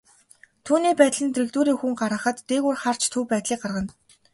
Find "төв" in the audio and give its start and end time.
3.11-3.23